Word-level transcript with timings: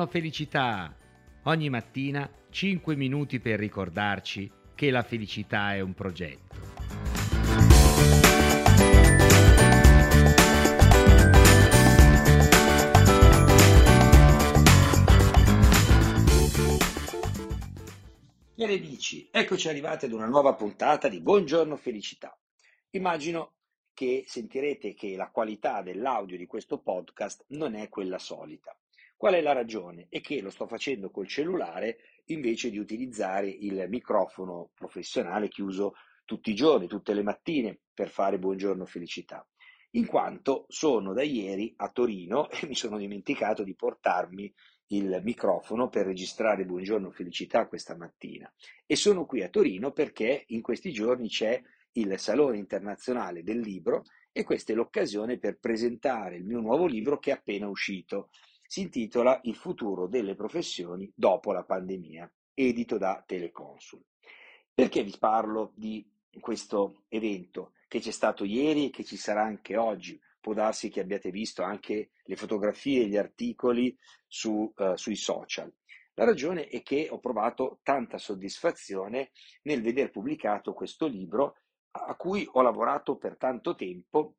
Buongiorno 0.00 0.06
felicità! 0.06 0.96
Ogni 1.42 1.68
mattina 1.68 2.26
5 2.48 2.96
minuti 2.96 3.38
per 3.38 3.58
ricordarci 3.58 4.50
che 4.74 4.90
la 4.90 5.02
felicità 5.02 5.74
è 5.74 5.80
un 5.80 5.92
progetto. 5.92 6.56
Le 18.54 18.80
dici, 18.80 19.28
eccoci 19.30 19.68
arrivati 19.68 20.06
ad 20.06 20.12
una 20.12 20.26
nuova 20.26 20.54
puntata 20.54 21.08
di 21.08 21.20
Buongiorno 21.20 21.76
Felicità. 21.76 22.34
Immagino 22.92 23.52
che 23.92 24.24
sentirete 24.26 24.94
che 24.94 25.14
la 25.14 25.28
qualità 25.28 25.82
dell'audio 25.82 26.38
di 26.38 26.46
questo 26.46 26.78
podcast 26.78 27.44
non 27.48 27.74
è 27.74 27.90
quella 27.90 28.18
solita. 28.18 28.74
Qual 29.20 29.34
è 29.34 29.42
la 29.42 29.52
ragione? 29.52 30.06
È 30.08 30.22
che 30.22 30.40
lo 30.40 30.48
sto 30.48 30.66
facendo 30.66 31.10
col 31.10 31.26
cellulare 31.26 31.98
invece 32.28 32.70
di 32.70 32.78
utilizzare 32.78 33.50
il 33.50 33.84
microfono 33.86 34.70
professionale 34.72 35.48
che 35.48 35.60
uso 35.60 35.92
tutti 36.24 36.48
i 36.48 36.54
giorni, 36.54 36.86
tutte 36.86 37.12
le 37.12 37.22
mattine 37.22 37.80
per 37.92 38.08
fare 38.08 38.38
Buongiorno 38.38 38.86
Felicità. 38.86 39.46
In 39.90 40.06
quanto 40.06 40.64
sono 40.68 41.12
da 41.12 41.22
ieri 41.22 41.74
a 41.76 41.90
Torino 41.90 42.48
e 42.48 42.66
mi 42.66 42.74
sono 42.74 42.96
dimenticato 42.96 43.62
di 43.62 43.74
portarmi 43.74 44.50
il 44.86 45.20
microfono 45.22 45.90
per 45.90 46.06
registrare 46.06 46.64
Buongiorno 46.64 47.10
Felicità 47.10 47.66
questa 47.66 47.94
mattina. 47.94 48.50
E 48.86 48.96
sono 48.96 49.26
qui 49.26 49.42
a 49.42 49.50
Torino 49.50 49.92
perché 49.92 50.44
in 50.46 50.62
questi 50.62 50.92
giorni 50.92 51.28
c'è 51.28 51.60
il 51.92 52.18
Salone 52.18 52.56
Internazionale 52.56 53.42
del 53.42 53.60
Libro 53.60 54.04
e 54.32 54.44
questa 54.44 54.72
è 54.72 54.74
l'occasione 54.74 55.36
per 55.36 55.58
presentare 55.58 56.36
il 56.36 56.46
mio 56.46 56.60
nuovo 56.60 56.86
libro 56.86 57.18
che 57.18 57.32
è 57.32 57.34
appena 57.34 57.68
uscito. 57.68 58.30
Si 58.72 58.82
intitola 58.82 59.40
Il 59.42 59.56
futuro 59.56 60.06
delle 60.06 60.36
professioni 60.36 61.10
dopo 61.12 61.50
la 61.50 61.64
pandemia, 61.64 62.32
edito 62.54 62.98
da 62.98 63.20
Teleconsul. 63.26 64.00
Perché 64.72 65.02
vi 65.02 65.16
parlo 65.18 65.72
di 65.74 66.08
questo 66.38 67.02
evento 67.08 67.72
che 67.88 67.98
c'è 67.98 68.12
stato 68.12 68.44
ieri 68.44 68.86
e 68.86 68.90
che 68.90 69.02
ci 69.02 69.16
sarà 69.16 69.42
anche 69.42 69.76
oggi? 69.76 70.20
Può 70.38 70.54
darsi 70.54 70.88
che 70.88 71.00
abbiate 71.00 71.32
visto 71.32 71.64
anche 71.64 72.12
le 72.22 72.36
fotografie 72.36 73.02
e 73.02 73.06
gli 73.08 73.16
articoli 73.16 73.92
su, 74.28 74.72
uh, 74.76 74.94
sui 74.94 75.16
social. 75.16 75.68
La 76.14 76.24
ragione 76.24 76.68
è 76.68 76.80
che 76.82 77.08
ho 77.10 77.18
provato 77.18 77.80
tanta 77.82 78.18
soddisfazione 78.18 79.32
nel 79.62 79.82
veder 79.82 80.12
pubblicato 80.12 80.74
questo 80.74 81.08
libro 81.08 81.56
a 81.90 82.14
cui 82.14 82.46
ho 82.48 82.62
lavorato 82.62 83.16
per 83.16 83.36
tanto 83.36 83.74
tempo 83.74 84.36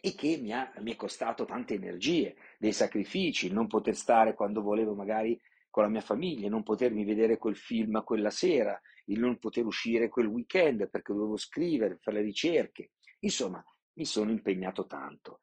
e 0.00 0.14
che 0.14 0.38
mi, 0.40 0.52
ha, 0.52 0.72
mi 0.80 0.92
è 0.92 0.96
costato 0.96 1.44
tante 1.44 1.74
energie, 1.74 2.36
dei 2.58 2.72
sacrifici, 2.72 3.50
non 3.50 3.66
poter 3.66 3.94
stare 3.94 4.34
quando 4.34 4.62
volevo 4.62 4.94
magari 4.94 5.40
con 5.70 5.84
la 5.84 5.90
mia 5.90 6.00
famiglia, 6.00 6.48
non 6.48 6.62
potermi 6.62 7.04
vedere 7.04 7.36
quel 7.36 7.56
film 7.56 8.02
quella 8.02 8.30
sera, 8.30 8.80
il 9.06 9.20
non 9.20 9.38
poter 9.38 9.66
uscire 9.66 10.08
quel 10.08 10.26
weekend 10.26 10.88
perché 10.88 11.12
dovevo 11.12 11.36
scrivere, 11.36 11.98
fare 12.00 12.18
le 12.18 12.22
ricerche. 12.22 12.92
Insomma, 13.20 13.62
mi 13.94 14.04
sono 14.04 14.30
impegnato 14.30 14.86
tanto. 14.86 15.40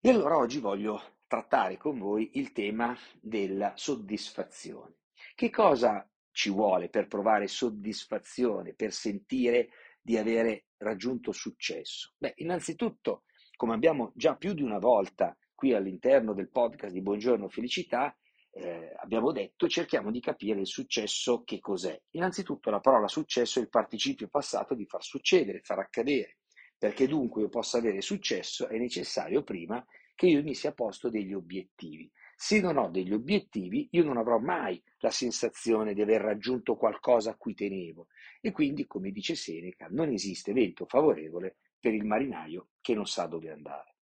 E 0.00 0.10
allora 0.10 0.36
oggi 0.36 0.58
voglio 0.58 1.18
trattare 1.26 1.76
con 1.76 1.98
voi 1.98 2.32
il 2.34 2.52
tema 2.52 2.96
della 3.20 3.72
soddisfazione. 3.76 4.96
Che 5.34 5.50
cosa 5.50 6.08
ci 6.30 6.50
vuole 6.50 6.88
per 6.88 7.08
provare 7.08 7.48
soddisfazione, 7.48 8.74
per 8.74 8.92
sentire 8.92 9.70
di 10.00 10.16
avere 10.16 10.66
raggiunto 10.76 11.32
successo? 11.32 12.12
Beh, 12.18 12.34
innanzitutto, 12.36 13.24
come 13.56 13.74
abbiamo 13.74 14.12
già 14.14 14.36
più 14.36 14.52
di 14.52 14.62
una 14.62 14.78
volta 14.78 15.36
qui 15.54 15.72
all'interno 15.72 16.34
del 16.34 16.50
podcast 16.50 16.92
di 16.92 17.00
Buongiorno 17.00 17.48
Felicità, 17.48 18.14
eh, 18.50 18.92
abbiamo 18.98 19.32
detto, 19.32 19.66
cerchiamo 19.66 20.10
di 20.10 20.20
capire 20.20 20.60
il 20.60 20.66
successo 20.66 21.42
che 21.42 21.58
cos'è. 21.60 21.98
Innanzitutto 22.10 22.70
la 22.70 22.80
parola 22.80 23.08
successo 23.08 23.58
è 23.58 23.62
il 23.62 23.70
participio 23.70 24.28
passato 24.28 24.74
di 24.74 24.86
far 24.86 25.02
succedere, 25.02 25.60
far 25.62 25.78
accadere. 25.78 26.38
Perché 26.78 27.08
dunque 27.08 27.42
io 27.42 27.48
possa 27.48 27.78
avere 27.78 28.02
successo 28.02 28.68
è 28.68 28.76
necessario 28.76 29.42
prima 29.42 29.82
che 30.14 30.26
io 30.26 30.42
mi 30.42 30.54
sia 30.54 30.72
posto 30.72 31.08
degli 31.08 31.32
obiettivi. 31.32 32.10
Se 32.34 32.60
non 32.60 32.76
ho 32.76 32.90
degli 32.90 33.14
obiettivi, 33.14 33.88
io 33.92 34.04
non 34.04 34.18
avrò 34.18 34.38
mai 34.38 34.82
la 34.98 35.10
sensazione 35.10 35.94
di 35.94 36.02
aver 36.02 36.20
raggiunto 36.20 36.76
qualcosa 36.76 37.30
a 37.30 37.36
cui 37.36 37.54
tenevo. 37.54 38.08
E 38.42 38.52
quindi, 38.52 38.86
come 38.86 39.10
dice 39.10 39.34
Seneca, 39.34 39.86
non 39.88 40.10
esiste 40.10 40.52
vento 40.52 40.84
favorevole 40.84 41.56
per 41.86 41.94
il 41.94 42.04
marinaio 42.04 42.70
che 42.80 42.94
non 42.94 43.06
sa 43.06 43.26
dove 43.26 43.48
andare. 43.48 43.94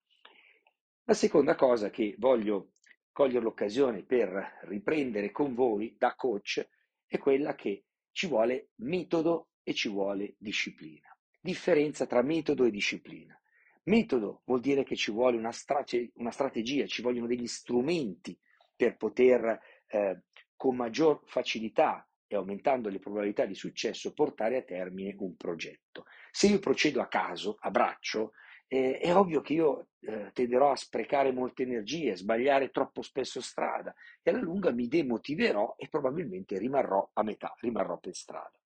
La 1.03 1.13
seconda 1.13 1.55
cosa 1.55 1.91
che 1.91 2.15
voglio 2.17 2.77
cogliere 3.13 3.45
l'occasione 3.45 4.05
per 4.05 4.61
riprendere 4.63 5.31
con 5.31 5.53
voi 5.53 5.95
da 5.99 6.15
coach 6.15 6.67
è 7.05 7.19
quella 7.19 7.55
che 7.55 7.85
ci 8.11 8.27
vuole 8.27 8.71
metodo 8.77 9.51
e 9.63 9.75
ci 9.75 9.91
vuole 9.91 10.35
disciplina. 10.39 11.15
Differenza 11.39 12.07
tra 12.07 12.23
metodo 12.23 12.65
e 12.65 12.71
disciplina. 12.71 13.39
Metodo 13.83 14.41
vuol 14.47 14.61
dire 14.61 14.83
che 14.83 14.97
ci 14.97 15.11
vuole 15.11 15.37
una, 15.37 15.53
strate- 15.53 16.11
una 16.15 16.31
strategia, 16.31 16.87
ci 16.87 17.03
vogliono 17.03 17.27
degli 17.27 17.47
strumenti 17.47 18.35
per 18.75 18.97
poter 18.97 19.61
eh, 19.89 20.23
con 20.57 20.75
maggior 20.75 21.21
facilità 21.27 22.09
e 22.27 22.37
aumentando 22.37 22.89
le 22.89 22.99
probabilità 22.99 23.45
di 23.45 23.55
successo 23.55 24.13
portare 24.13 24.57
a 24.57 24.63
termine 24.63 25.15
un 25.19 25.37
progetto. 25.37 26.07
Se 26.31 26.47
io 26.47 26.59
procedo 26.59 27.01
a 27.01 27.07
caso, 27.07 27.57
a 27.61 27.71
braccio, 27.71 28.33
eh, 28.67 28.99
è 28.99 29.15
ovvio 29.15 29.41
che 29.41 29.53
io 29.53 29.89
eh, 30.01 30.31
tenderò 30.33 30.71
a 30.71 30.77
sprecare 30.77 31.33
molte 31.33 31.63
energie, 31.63 32.13
a 32.13 32.17
sbagliare 32.17 32.71
troppo 32.71 33.03
spesso 33.03 33.41
strada 33.41 33.95
e 34.23 34.31
alla 34.31 34.41
lunga 34.41 34.73
mi 34.73 34.89
demotiverò 34.89 35.75
e 35.79 35.89
probabilmente 35.89 36.59
rimarrò 36.59 37.09
a 37.13 37.23
metà, 37.23 37.55
rimarrò 37.61 37.99
per 37.99 38.15
strada. 38.15 38.59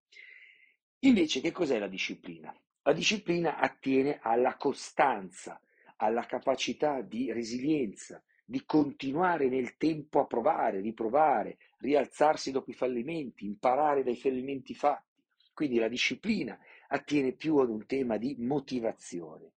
Invece 1.01 1.41
che 1.41 1.53
cos'è 1.53 1.79
la 1.79 1.89
disciplina? 1.89 2.55
La 2.83 2.93
disciplina 2.93 3.59
attiene 3.59 4.19
alla 4.23 4.57
costanza, 4.57 5.61
alla 5.97 6.25
capacità 6.27 7.03
di 7.03 7.31
resilienza, 7.33 8.23
di 8.51 8.65
continuare 8.65 9.51
nel 9.51 9.77
tempo 9.77 10.21
a 10.21 10.27
provare, 10.27 10.81
riprovare, 10.81 11.59
rialzarsi 11.81 12.51
dopo 12.51 12.71
i 12.71 12.75
fallimenti, 12.75 13.45
imparare 13.45 14.03
dai 14.03 14.17
fallimenti 14.17 14.75
fatti. 14.75 15.23
Quindi 15.53 15.79
la 15.79 15.89
disciplina 15.89 16.59
attiene 16.87 17.33
più 17.33 17.59
ad 17.59 17.69
un 17.69 17.85
tema 17.85 18.17
di 18.17 18.37
motivazione. 18.39 19.53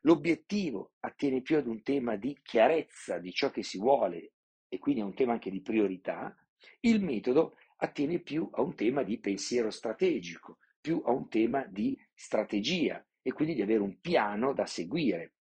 L'obiettivo 0.00 0.94
attiene 0.98 1.40
più 1.40 1.56
ad 1.56 1.68
un 1.68 1.84
tema 1.84 2.16
di 2.16 2.36
chiarezza 2.42 3.18
di 3.18 3.32
ciò 3.32 3.48
che 3.52 3.62
si 3.62 3.78
vuole 3.78 4.32
e 4.68 4.80
quindi 4.80 5.02
a 5.02 5.04
un 5.04 5.14
tema 5.14 5.34
anche 5.34 5.50
di 5.50 5.60
priorità. 5.60 6.36
Il 6.80 7.00
metodo 7.00 7.54
attiene 7.76 8.18
più 8.18 8.48
a 8.54 8.60
un 8.60 8.74
tema 8.74 9.04
di 9.04 9.20
pensiero 9.20 9.70
strategico, 9.70 10.58
più 10.80 11.00
a 11.04 11.12
un 11.12 11.28
tema 11.28 11.64
di 11.64 11.96
strategia 12.12 13.06
e 13.22 13.32
quindi 13.32 13.54
di 13.54 13.62
avere 13.62 13.82
un 13.82 14.00
piano 14.00 14.52
da 14.52 14.66
seguire 14.66 15.34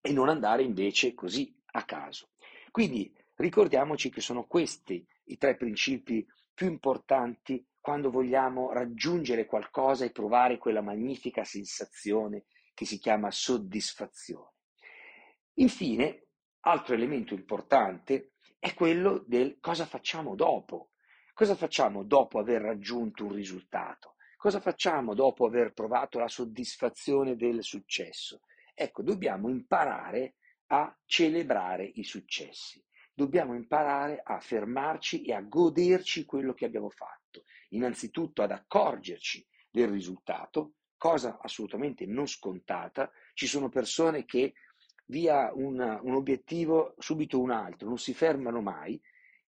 e 0.00 0.10
non 0.10 0.28
andare 0.28 0.64
invece 0.64 1.14
così 1.14 1.56
a 1.74 1.84
caso. 1.84 2.31
Quindi 2.72 3.14
ricordiamoci 3.34 4.08
che 4.08 4.22
sono 4.22 4.46
questi 4.46 5.06
i 5.24 5.36
tre 5.36 5.56
principi 5.56 6.26
più 6.54 6.68
importanti 6.68 7.64
quando 7.78 8.10
vogliamo 8.10 8.72
raggiungere 8.72 9.44
qualcosa 9.44 10.06
e 10.06 10.10
provare 10.10 10.56
quella 10.56 10.80
magnifica 10.80 11.44
sensazione 11.44 12.44
che 12.72 12.86
si 12.86 12.98
chiama 12.98 13.30
soddisfazione. 13.30 14.54
Infine, 15.56 16.28
altro 16.60 16.94
elemento 16.94 17.34
importante 17.34 18.32
è 18.58 18.72
quello 18.72 19.22
del 19.26 19.58
cosa 19.60 19.84
facciamo 19.84 20.34
dopo. 20.34 20.92
Cosa 21.34 21.54
facciamo 21.54 22.04
dopo 22.04 22.38
aver 22.38 22.62
raggiunto 22.62 23.26
un 23.26 23.34
risultato? 23.34 24.14
Cosa 24.38 24.60
facciamo 24.60 25.12
dopo 25.12 25.44
aver 25.44 25.74
provato 25.74 26.18
la 26.18 26.28
soddisfazione 26.28 27.36
del 27.36 27.62
successo? 27.62 28.40
Ecco, 28.74 29.02
dobbiamo 29.02 29.50
imparare 29.50 30.36
a 30.72 30.96
celebrare 31.04 31.84
i 31.84 32.02
successi. 32.02 32.82
Dobbiamo 33.14 33.54
imparare 33.54 34.22
a 34.24 34.40
fermarci 34.40 35.22
e 35.22 35.34
a 35.34 35.42
goderci 35.42 36.24
quello 36.24 36.54
che 36.54 36.64
abbiamo 36.64 36.88
fatto. 36.88 37.44
Innanzitutto 37.70 38.42
ad 38.42 38.52
accorgerci 38.52 39.46
del 39.70 39.88
risultato, 39.88 40.74
cosa 40.96 41.38
assolutamente 41.40 42.06
non 42.06 42.26
scontata. 42.26 43.10
Ci 43.34 43.46
sono 43.46 43.68
persone 43.68 44.24
che 44.24 44.54
via 45.06 45.52
un, 45.54 45.78
un 46.02 46.14
obiettivo 46.14 46.94
subito 46.98 47.38
un 47.38 47.50
altro, 47.50 47.88
non 47.88 47.98
si 47.98 48.14
fermano 48.14 48.62
mai. 48.62 49.00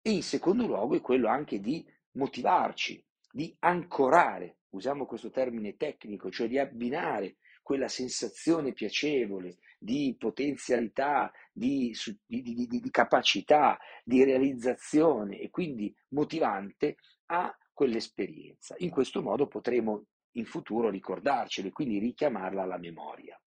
E 0.01 0.12
in 0.12 0.23
secondo 0.23 0.65
luogo 0.65 0.95
è 0.95 1.01
quello 1.01 1.27
anche 1.27 1.59
di 1.59 1.85
motivarci, 2.13 3.03
di 3.31 3.56
ancorare 3.59 4.57
usiamo 4.71 5.06
questo 5.06 5.29
termine 5.29 5.75
tecnico, 5.77 6.29
cioè 6.29 6.47
di 6.47 6.57
abbinare 6.57 7.38
quella 7.71 7.88
sensazione 7.88 8.73
piacevole 8.73 9.59
di 9.79 10.13
potenzialità, 10.19 11.31
di, 11.53 11.95
di, 12.25 12.41
di, 12.41 12.68
di, 12.68 12.91
capacità, 12.91 13.79
di 14.03 14.25
realizzazione 14.25 15.39
e 15.39 15.50
quindi 15.50 15.95
motivante 16.09 16.97
a 17.27 17.57
quell'esperienza. 17.71 18.75
In 18.79 18.89
questo 18.89 19.21
modo 19.21 19.47
potremo 19.47 20.07
in 20.31 20.44
futuro 20.44 20.89
ricordarcelo 20.89 21.69
e 21.69 21.71
quindi 21.71 21.97
richiamarla 22.00 22.63
alla 22.63 22.77
memoria. 22.77 23.41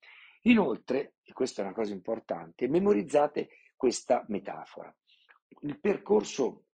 Inoltre, 0.41 1.15
e 1.23 1.33
questa 1.33 1.63
è 1.63 1.65
una 1.65 1.73
cosa 1.73 1.93
importante, 1.93 2.67
memorizzate 2.67 3.49
questa 3.75 4.23
metafora. 4.27 4.95
Il 5.61 5.79
percorso 5.79 6.65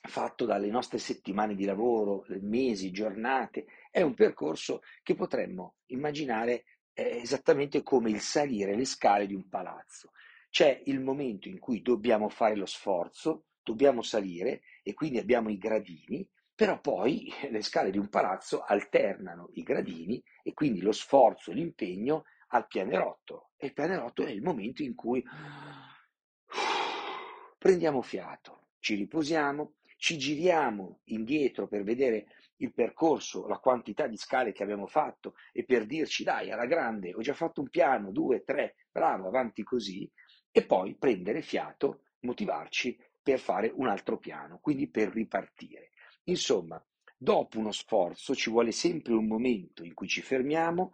fatto 0.00 0.44
dalle 0.44 0.68
nostre 0.68 0.98
settimane 0.98 1.54
di 1.54 1.64
lavoro, 1.64 2.24
mesi, 2.40 2.90
giornate, 2.90 3.66
è 3.88 4.02
un 4.02 4.14
percorso 4.14 4.80
che 5.04 5.14
potremmo 5.14 5.76
immaginare 5.86 6.64
eh, 6.98 7.20
esattamente 7.22 7.84
come 7.84 8.10
il 8.10 8.20
salire 8.20 8.74
le 8.74 8.84
scale 8.84 9.28
di 9.28 9.34
un 9.34 9.48
palazzo. 9.48 10.10
C'è 10.50 10.82
il 10.86 11.00
momento 11.00 11.48
in 11.48 11.60
cui 11.60 11.80
dobbiamo 11.80 12.28
fare 12.28 12.56
lo 12.56 12.66
sforzo, 12.66 13.44
dobbiamo 13.62 14.02
salire 14.02 14.62
e 14.82 14.94
quindi 14.94 15.18
abbiamo 15.18 15.48
i 15.48 15.58
gradini, 15.58 16.28
però 16.52 16.80
poi 16.80 17.32
le 17.50 17.62
scale 17.62 17.92
di 17.92 17.98
un 17.98 18.08
palazzo 18.08 18.62
alternano 18.62 19.50
i 19.52 19.62
gradini 19.62 20.20
e 20.42 20.52
quindi 20.54 20.80
lo 20.80 20.90
sforzo, 20.90 21.52
l'impegno 21.52 22.24
al 22.48 22.66
pianerotto. 22.66 23.50
E 23.56 23.66
il 23.66 23.74
pianerotto 23.74 24.24
è 24.24 24.30
il 24.30 24.42
momento 24.42 24.82
in 24.82 24.96
cui 24.96 25.22
prendiamo 27.58 28.02
fiato, 28.02 28.70
ci 28.80 28.96
riposiamo, 28.96 29.74
ci 29.96 30.18
giriamo 30.18 31.02
indietro 31.04 31.68
per 31.68 31.84
vedere 31.84 32.26
il 32.58 32.72
percorso, 32.72 33.46
la 33.46 33.58
quantità 33.58 34.06
di 34.06 34.16
scale 34.16 34.52
che 34.52 34.62
abbiamo 34.62 34.86
fatto 34.86 35.34
e 35.52 35.64
per 35.64 35.86
dirci 35.86 36.24
dai, 36.24 36.50
alla 36.50 36.66
grande, 36.66 37.14
ho 37.14 37.20
già 37.20 37.34
fatto 37.34 37.60
un 37.60 37.68
piano, 37.68 38.10
due, 38.10 38.42
tre, 38.42 38.76
bravo, 38.90 39.28
avanti 39.28 39.62
così, 39.62 40.10
e 40.50 40.64
poi 40.64 40.96
prendere 40.96 41.42
fiato, 41.42 42.02
motivarci 42.20 42.98
per 43.22 43.38
fare 43.38 43.70
un 43.74 43.86
altro 43.86 44.18
piano, 44.18 44.58
quindi 44.60 44.88
per 44.88 45.10
ripartire. 45.10 45.90
Insomma, 46.24 46.82
dopo 47.16 47.58
uno 47.58 47.72
sforzo 47.72 48.34
ci 48.34 48.50
vuole 48.50 48.72
sempre 48.72 49.12
un 49.12 49.26
momento 49.26 49.84
in 49.84 49.94
cui 49.94 50.08
ci 50.08 50.22
fermiamo, 50.22 50.92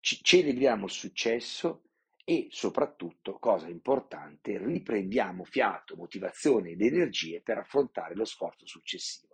ci 0.00 0.22
celebriamo 0.22 0.84
il 0.84 0.90
successo 0.90 1.84
e 2.24 2.46
soprattutto, 2.50 3.38
cosa 3.38 3.68
importante, 3.68 4.58
riprendiamo 4.58 5.44
fiato, 5.44 5.96
motivazione 5.96 6.70
ed 6.70 6.82
energie 6.82 7.40
per 7.42 7.58
affrontare 7.58 8.14
lo 8.14 8.24
sforzo 8.24 8.66
successivo. 8.66 9.33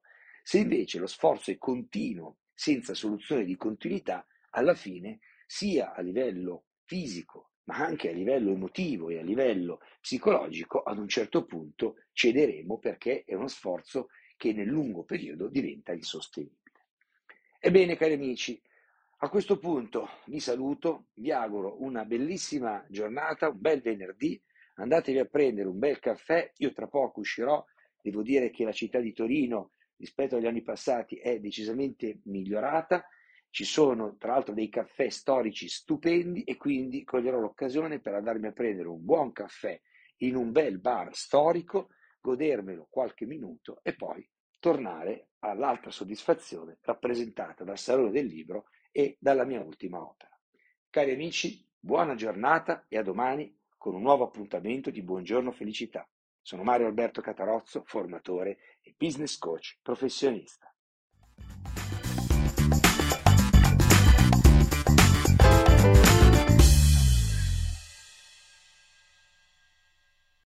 Se 0.51 0.59
invece 0.59 0.99
lo 0.99 1.07
sforzo 1.07 1.53
è 1.53 1.59
continuo, 1.59 2.39
senza 2.53 2.93
soluzione 2.93 3.45
di 3.45 3.55
continuità, 3.55 4.27
alla 4.51 4.75
fine, 4.75 5.21
sia 5.47 5.95
a 5.95 6.01
livello 6.01 6.65
fisico, 6.87 7.53
ma 7.67 7.77
anche 7.77 8.11
a 8.11 8.13
livello 8.13 8.51
emotivo 8.51 9.11
e 9.11 9.21
a 9.21 9.23
livello 9.23 9.79
psicologico, 10.01 10.83
ad 10.83 10.99
un 10.99 11.07
certo 11.07 11.47
punto 11.47 11.99
cederemo 12.11 12.81
perché 12.81 13.23
è 13.25 13.35
uno 13.35 13.47
sforzo 13.47 14.09
che 14.37 14.53
nel 14.53 14.67
lungo 14.67 15.05
periodo 15.05 15.47
diventa 15.47 15.93
insostenibile. 15.93 16.89
Ebbene, 17.61 17.97
cari 17.97 18.15
amici, 18.15 18.61
a 19.19 19.29
questo 19.29 19.57
punto 19.57 20.09
vi 20.25 20.41
saluto, 20.41 21.11
vi 21.15 21.31
auguro 21.31 21.81
una 21.81 22.05
bellissima 22.05 22.85
giornata, 22.89 23.51
un 23.51 23.61
bel 23.61 23.83
venerdì, 23.83 24.43
andatevi 24.75 25.21
a 25.21 25.27
prendere 25.27 25.69
un 25.69 25.79
bel 25.79 26.01
caffè, 26.01 26.51
io 26.57 26.73
tra 26.73 26.89
poco 26.89 27.21
uscirò, 27.21 27.65
devo 28.03 28.25
dire 28.25 28.51
che 28.51 28.65
la 28.65 28.73
città 28.73 28.99
di 28.99 29.13
Torino 29.13 29.75
rispetto 30.01 30.37
agli 30.37 30.47
anni 30.47 30.63
passati 30.63 31.17
è 31.17 31.39
decisamente 31.39 32.21
migliorata, 32.25 33.07
ci 33.51 33.65
sono 33.65 34.17
tra 34.17 34.33
l'altro 34.33 34.55
dei 34.55 34.71
caffè 34.71 35.11
storici 35.11 35.69
stupendi 35.69 36.43
e 36.45 36.57
quindi 36.57 37.05
coglierò 37.05 37.39
l'occasione 37.39 38.01
per 38.01 38.15
andarmi 38.15 38.47
a 38.47 38.53
prendere 38.53 38.89
un 38.89 39.05
buon 39.05 39.33
caffè 39.33 39.79
in 40.19 40.37
un 40.37 40.53
bel 40.53 40.81
bar 40.81 41.15
storico, 41.15 41.89
godermelo 42.21 42.89
qualche 42.91 43.27
minuto 43.27 43.81
e 43.83 43.95
poi 43.95 44.27
tornare 44.59 45.29
all'alta 45.41 45.91
soddisfazione 45.91 46.79
rappresentata 46.83 47.65
dal 47.65 47.79
Salone 47.79 48.11
del 48.11 48.27
Libro 48.27 48.67
e 48.91 49.17
dalla 49.21 49.45
mia 49.45 49.63
ultima 49.63 50.01
opera. 50.01 50.31
Cari 50.89 51.13
amici, 51.13 51.67
buona 51.79 52.15
giornata 52.15 52.87
e 52.89 52.99
a 52.99 53.03
domani 53.03 53.55
con 53.77 53.95
un 53.95 54.03
nuovo 54.03 54.25
appuntamento 54.25 54.91
di 54.91 55.03
Buongiorno 55.03 55.53
Felicità. 55.53 56.09
Sono 56.43 56.63
Mario 56.63 56.87
Alberto 56.87 57.21
Catarozzo, 57.21 57.83
formatore 57.85 58.59
e 58.81 58.95
business 58.97 59.37
coach 59.39 59.79
professionista. 59.83 60.70